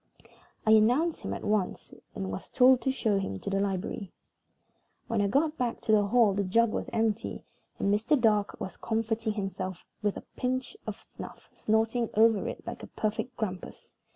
I 0.65 0.71
announced 0.71 1.19
him 1.19 1.31
at 1.31 1.43
once, 1.43 1.93
and 2.15 2.31
was 2.31 2.49
told 2.49 2.81
to 2.81 2.91
show 2.91 3.19
him 3.19 3.35
into 3.35 3.51
the 3.51 3.59
library. 3.59 4.11
When 5.05 5.21
I 5.21 5.27
got 5.27 5.59
back 5.59 5.79
to 5.81 5.91
the 5.91 6.07
hall 6.07 6.33
the 6.33 6.43
jug 6.43 6.71
was 6.71 6.89
empty, 6.91 7.43
and 7.77 7.93
Mr. 7.93 8.19
Dark 8.19 8.59
was 8.59 8.77
comforting 8.77 9.33
himself 9.33 9.85
with 10.01 10.17
a 10.17 10.23
pinch 10.35 10.75
of 10.87 11.05
snuff, 11.15 11.51
snorting 11.53 12.09
over 12.15 12.47
it 12.47 12.65
like 12.65 12.81
a 12.81 12.87
perfect 12.87 13.37
grampus. 13.37 13.93